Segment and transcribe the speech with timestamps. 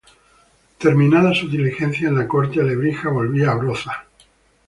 [0.79, 3.97] Terminadas sus diligencias en la Corte, Lebrija volvía a Brozas.